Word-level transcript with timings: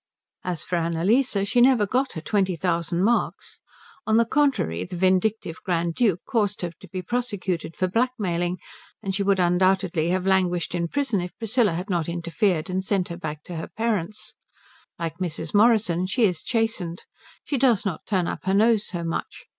As 0.43 0.63
for 0.63 0.77
Annalise, 0.77 1.37
she 1.47 1.61
never 1.61 1.85
got 1.85 2.13
her 2.13 2.21
twenty 2.21 2.55
thousand 2.55 3.03
marks. 3.03 3.59
On 4.07 4.17
the 4.17 4.25
contrary, 4.25 4.83
the 4.83 4.95
vindictive 4.95 5.59
Grand 5.63 5.93
Duke 5.93 6.21
caused 6.25 6.63
her 6.63 6.71
to 6.79 6.87
be 6.87 7.03
prosecuted 7.03 7.75
for 7.75 7.87
blackmailing, 7.87 8.57
and 9.03 9.13
she 9.13 9.21
would 9.21 9.39
undoubtedly 9.39 10.09
have 10.09 10.25
languished 10.25 10.73
in 10.73 10.87
prison 10.87 11.21
if 11.21 11.37
Priscilla 11.37 11.73
had 11.73 11.87
not 11.91 12.09
interfered 12.09 12.67
and 12.67 12.83
sent 12.83 13.09
her 13.09 13.17
back 13.17 13.43
to 13.43 13.57
her 13.57 13.67
parents. 13.67 14.33
Like 14.97 15.19
Mrs. 15.19 15.53
Morrison, 15.53 16.07
she 16.07 16.23
is 16.23 16.41
chastened. 16.41 17.03
She 17.43 17.57
does 17.59 17.85
not 17.85 18.07
turn 18.07 18.25
up 18.27 18.45
her 18.45 18.55
nose 18.55 18.87
so 18.87 19.03
much. 19.03 19.45